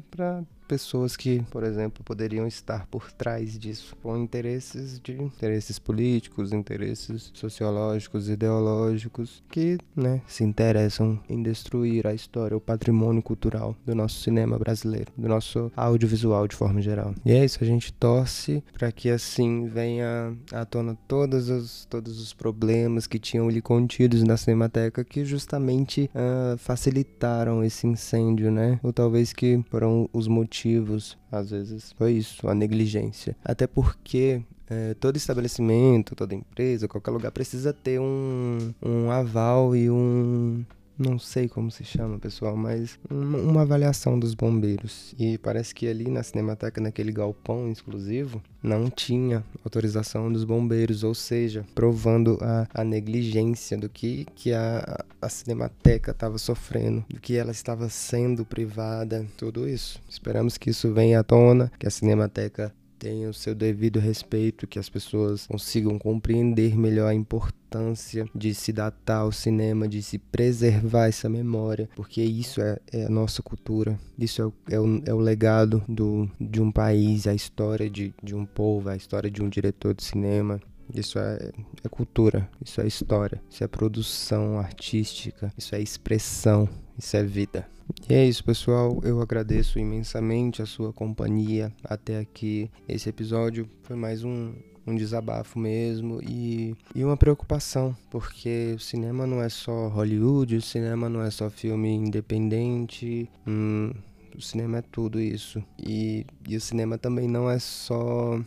pessoas 0.71 1.17
que, 1.17 1.43
por 1.51 1.65
exemplo, 1.65 2.01
poderiam 2.01 2.47
estar 2.47 2.87
por 2.87 3.11
trás 3.11 3.59
disso, 3.59 3.93
com 4.01 4.15
interesses 4.15 5.01
de 5.01 5.21
interesses 5.21 5.77
políticos, 5.77 6.53
interesses 6.53 7.29
sociológicos, 7.33 8.29
ideológicos, 8.29 9.43
que, 9.51 9.77
né, 9.93 10.21
se 10.25 10.45
interessam 10.45 11.19
em 11.27 11.43
destruir 11.43 12.07
a 12.07 12.13
história, 12.13 12.55
o 12.55 12.61
patrimônio 12.61 13.21
cultural 13.21 13.75
do 13.85 13.93
nosso 13.93 14.21
cinema 14.21 14.57
brasileiro, 14.57 15.11
do 15.17 15.27
nosso 15.27 15.69
audiovisual 15.75 16.47
de 16.47 16.55
forma 16.55 16.81
geral. 16.81 17.13
E 17.25 17.33
é 17.33 17.43
isso, 17.43 17.61
a 17.61 17.67
gente 17.67 17.91
torce 17.91 18.63
para 18.71 18.93
que 18.93 19.09
assim 19.09 19.65
venha 19.65 20.33
à 20.53 20.63
tona 20.63 20.97
todos 21.05 21.49
os, 21.49 21.83
todos 21.89 22.17
os 22.21 22.33
problemas 22.33 23.07
que 23.07 23.19
tinham 23.19 23.49
ali 23.49 23.61
contidos 23.61 24.23
na 24.23 24.37
Cinemateca 24.37 25.03
que 25.03 25.25
justamente 25.25 26.09
uh, 26.15 26.57
facilitaram 26.57 27.61
esse 27.61 27.85
incêndio, 27.85 28.49
né? 28.49 28.79
Ou 28.81 28.93
talvez 28.93 29.33
que 29.33 29.61
foram 29.69 30.09
os 30.13 30.29
motivos 30.29 30.60
motivos, 30.61 31.17
às 31.31 31.49
vezes 31.49 31.91
foi 31.93 32.13
isso, 32.13 32.47
a 32.47 32.53
negligência. 32.53 33.35
Até 33.43 33.65
porque 33.65 34.41
é, 34.69 34.93
todo 34.93 35.17
estabelecimento, 35.17 36.15
toda 36.15 36.35
empresa, 36.35 36.87
qualquer 36.87 37.11
lugar 37.11 37.31
precisa 37.31 37.73
ter 37.73 37.99
um, 37.99 38.73
um 38.81 39.09
aval 39.09 39.75
e 39.75 39.89
um 39.89 40.63
não 41.01 41.17
sei 41.17 41.47
como 41.47 41.71
se 41.71 41.83
chama, 41.83 42.19
pessoal, 42.19 42.55
mas 42.55 42.99
uma, 43.09 43.37
uma, 43.37 43.61
avaliação 43.61 44.19
dos 44.19 44.33
bombeiros. 44.33 45.13
E 45.17 45.37
parece 45.37 45.73
que 45.73 45.87
ali 45.87 46.09
na 46.09 46.23
Cinemateca, 46.23 46.79
naquele 46.79 47.11
galpão 47.11 47.71
exclusivo, 47.71 48.41
não 48.61 48.89
tinha 48.89 49.43
autorização 49.63 50.31
dos 50.31 50.43
bombeiros, 50.43 51.03
ou 51.03 51.15
seja, 51.15 51.65
provando 51.73 52.37
a, 52.41 52.67
a 52.73 52.83
negligência 52.83 53.77
do 53.77 53.89
que, 53.89 54.25
que 54.35 54.53
a, 54.53 55.03
a 55.21 55.29
Cinemateca 55.29 56.11
estava 56.11 56.37
sofrendo, 56.37 57.03
do 57.09 57.19
que 57.19 57.35
ela 57.35 57.51
estava 57.51 57.89
sendo 57.89 58.45
privada, 58.45 59.25
tudo 59.37 59.67
isso. 59.67 59.99
Esperamos 60.09 60.57
que 60.57 60.69
isso 60.69 60.93
venha 60.93 61.19
à 61.19 61.23
tona, 61.23 61.71
que 61.79 61.87
a 61.87 61.91
Cinemateca 61.91 62.73
tenha 63.01 63.27
o 63.27 63.33
seu 63.33 63.55
devido 63.55 63.99
respeito, 63.99 64.67
que 64.67 64.77
as 64.77 64.87
pessoas 64.87 65.47
consigam 65.47 65.97
compreender 65.97 66.77
melhor 66.77 67.07
a 67.07 67.15
importância 67.15 68.29
de 68.33 68.53
se 68.53 68.71
datar 68.71 69.25
o 69.25 69.31
cinema, 69.31 69.87
de 69.87 70.03
se 70.03 70.19
preservar 70.19 71.07
essa 71.07 71.27
memória, 71.27 71.89
porque 71.95 72.21
isso 72.21 72.61
é, 72.61 72.77
é 72.91 73.05
a 73.05 73.09
nossa 73.09 73.41
cultura, 73.41 73.99
isso 74.19 74.43
é 74.43 74.45
o, 74.45 74.53
é 74.69 74.79
o, 74.79 75.01
é 75.07 75.13
o 75.15 75.19
legado 75.19 75.83
do, 75.89 76.29
de 76.39 76.61
um 76.61 76.71
país, 76.71 77.25
a 77.25 77.33
história 77.33 77.89
de, 77.89 78.13
de 78.21 78.35
um 78.35 78.45
povo, 78.45 78.89
a 78.89 78.95
história 78.95 79.31
de 79.31 79.41
um 79.41 79.49
diretor 79.49 79.95
de 79.95 80.03
cinema. 80.03 80.61
Isso 80.93 81.17
é, 81.17 81.51
é 81.83 81.89
cultura, 81.89 82.49
isso 82.63 82.81
é 82.81 82.85
história, 82.85 83.41
isso 83.49 83.63
é 83.63 83.67
produção 83.67 84.59
artística, 84.59 85.51
isso 85.57 85.73
é 85.73 85.81
expressão, 85.81 86.67
isso 86.97 87.17
é 87.17 87.23
vida. 87.23 87.67
E 88.09 88.13
é 88.13 88.25
isso, 88.25 88.43
pessoal. 88.43 88.99
Eu 89.03 89.21
agradeço 89.21 89.79
imensamente 89.79 90.61
a 90.61 90.65
sua 90.65 90.93
companhia 90.93 91.71
até 91.83 92.19
aqui. 92.19 92.69
Esse 92.87 93.09
episódio 93.09 93.69
foi 93.83 93.95
mais 93.95 94.23
um, 94.23 94.53
um 94.85 94.95
desabafo 94.95 95.59
mesmo 95.59 96.21
e, 96.21 96.75
e 96.95 97.03
uma 97.03 97.17
preocupação, 97.17 97.95
porque 98.09 98.73
o 98.75 98.79
cinema 98.79 99.27
não 99.27 99.41
é 99.41 99.49
só 99.49 99.87
Hollywood, 99.87 100.55
o 100.55 100.61
cinema 100.61 101.09
não 101.09 101.21
é 101.21 101.29
só 101.29 101.49
filme 101.49 101.89
independente. 101.89 103.29
Hum, 103.45 103.91
o 104.35 104.41
cinema 104.41 104.77
é 104.77 104.81
tudo 104.81 105.19
isso. 105.19 105.63
E, 105.77 106.25
e 106.47 106.55
o 106.55 106.61
cinema 106.61 106.97
também 106.97 107.27
não 107.27 107.49
é 107.49 107.59
só 107.59 108.39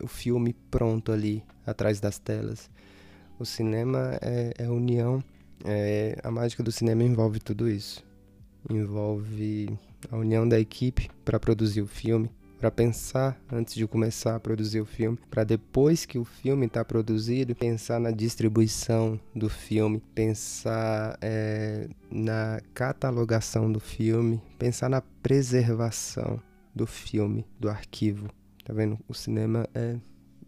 o 0.00 0.06
filme 0.08 0.52
pronto 0.70 1.12
ali, 1.12 1.42
atrás 1.66 2.00
das 2.00 2.18
telas. 2.18 2.70
O 3.38 3.44
cinema 3.44 4.18
é, 4.20 4.52
é 4.58 4.68
união. 4.68 5.22
É, 5.64 6.18
a 6.22 6.30
mágica 6.30 6.62
do 6.62 6.70
cinema 6.70 7.02
envolve 7.02 7.40
tudo 7.40 7.68
isso 7.68 8.04
envolve 8.70 9.78
a 10.10 10.16
união 10.16 10.48
da 10.48 10.58
equipe 10.58 11.10
para 11.24 11.38
produzir 11.40 11.82
o 11.82 11.86
filme, 11.86 12.30
para 12.58 12.70
pensar 12.70 13.38
antes 13.52 13.74
de 13.74 13.86
começar 13.86 14.36
a 14.36 14.40
produzir 14.40 14.80
o 14.80 14.86
filme, 14.86 15.18
para 15.30 15.44
depois 15.44 16.06
que 16.06 16.18
o 16.18 16.24
filme 16.24 16.66
está 16.66 16.84
produzido, 16.84 17.54
pensar 17.54 18.00
na 18.00 18.10
distribuição 18.10 19.20
do 19.34 19.50
filme, 19.50 20.02
pensar 20.14 21.18
é, 21.20 21.88
na 22.10 22.60
catalogação 22.72 23.70
do 23.70 23.80
filme, 23.80 24.40
pensar 24.58 24.88
na 24.88 25.00
preservação 25.00 26.40
do 26.74 26.86
filme, 26.86 27.44
do 27.58 27.68
arquivo. 27.68 28.28
Tá 28.64 28.72
vendo? 28.72 28.98
O 29.06 29.12
cinema 29.12 29.68
é, 29.74 29.96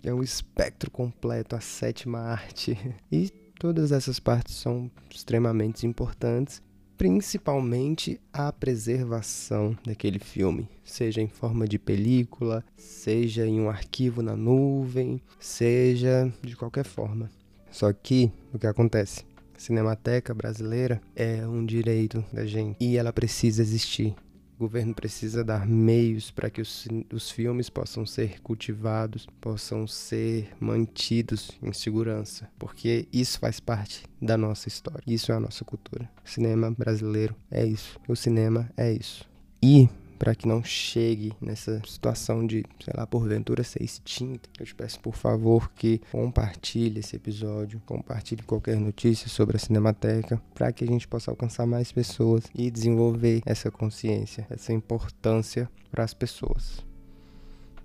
é 0.05 0.15
um 0.15 0.23
espectro 0.23 0.91
completo, 0.91 1.55
a 1.55 1.61
sétima 1.61 2.21
arte. 2.21 2.79
E 3.13 3.31
todas 3.59 3.93
essas 3.93 4.19
partes 4.21 4.55
são 4.55 4.91
extremamente 5.11 5.87
importantes 5.87 6.63
principalmente 6.97 8.21
a 8.33 8.53
preservação 8.53 9.77
daquele 9.85 10.19
filme, 10.19 10.69
seja 10.85 11.21
em 11.21 11.29
forma 11.29 11.67
de 11.67 11.79
película, 11.79 12.65
seja 12.77 13.47
em 13.47 13.61
um 13.61 13.69
arquivo 13.69 14.23
na 14.23 14.35
nuvem, 14.37 15.21
seja 15.39 16.33
de 16.43 16.57
qualquer 16.57 16.85
forma. 16.85 17.31
Só 17.71 17.93
que 17.93 18.33
o 18.53 18.59
que 18.59 18.67
acontece? 18.67 19.25
A 19.55 19.59
Cinemateca 19.59 20.35
brasileira 20.35 21.01
é 21.15 21.47
um 21.47 21.65
direito 21.65 22.25
da 22.33 22.47
gente 22.47 22.77
e 22.81 22.97
ela 22.97 23.13
precisa 23.13 23.63
existir. 23.63 24.15
O 24.57 24.61
governo 24.61 24.95
precisa 24.95 25.45
dar 25.45 25.67
meios 25.67 26.31
para 26.31 26.49
que 26.49 26.63
os, 26.63 26.89
os 27.13 27.31
filmes 27.31 27.69
possam 27.69 28.07
ser 28.07 28.41
cultivados, 28.41 29.27
possam 29.39 29.87
ser 29.87 30.49
mantidos 30.59 31.51
em 31.63 31.75
segurança, 31.75 32.49
porque 32.59 33.07
isso 33.13 33.39
faz 33.39 33.61
parte 33.61 34.05
da 34.21 34.39
nossa 34.39 34.67
história. 34.67 35.03
Isso 35.07 35.31
é 35.31 35.35
a 35.35 35.41
nossa 35.41 35.63
cultura. 35.63 36.11
O 36.25 36.29
cinema 36.29 36.71
brasileiro 36.71 37.37
é 37.51 37.67
isso. 37.67 38.01
O 38.09 38.17
cinema 38.17 38.71
é 38.79 38.91
isso. 38.91 39.29
E 39.63 39.91
para 40.19 40.35
que 40.35 40.49
não 40.49 40.63
chegue 40.63 41.33
nessa 41.41 41.81
situação 41.87 42.47
de, 42.47 42.65
sei 42.83 42.95
lá, 42.97 43.07
porventura 43.07 43.63
ser 43.63 43.83
extinta. 43.83 44.49
Eu 44.59 44.67
te 44.67 44.75
peço, 44.75 45.01
por 45.01 45.15
favor, 45.15 45.71
que 45.73 46.01
compartilhe 46.11 47.01
esse 47.01 47.17
episódio, 47.17 47.81
compartilhe 47.87 48.43
qualquer 48.43 48.77
notícia 48.79 49.29
sobre 49.29 49.57
a 49.57 49.61
Cinemateca, 49.61 50.41
para 50.55 50.73
que 50.73 50.85
a 50.85 50.87
gente 50.87 51.07
possa 51.07 51.31
alcançar 51.31 51.67
mais 51.67 51.93
pessoas 51.93 52.45
e 52.55 52.71
desenvolver 52.71 53.43
essa 53.47 53.71
consciência, 53.71 54.47
essa 54.51 54.73
importância 54.73 55.69
para 55.91 56.05
as 56.05 56.15
pessoas. 56.15 56.85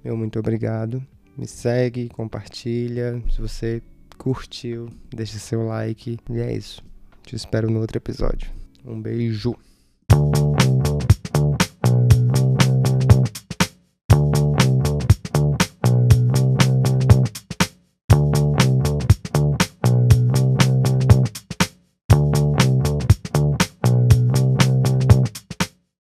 Meu 0.03 0.17
muito 0.17 0.39
obrigado. 0.39 1.05
Me 1.37 1.47
segue, 1.47 2.09
compartilha. 2.09 3.21
Se 3.29 3.39
você 3.39 3.81
curtiu, 4.17 4.89
deixa 5.09 5.37
seu 5.37 5.65
like. 5.65 6.17
E 6.29 6.39
é 6.39 6.53
isso. 6.53 6.83
Te 7.23 7.35
espero 7.35 7.69
no 7.69 7.79
outro 7.79 7.97
episódio. 7.97 8.51
Um 8.85 9.01
beijo. 9.01 9.55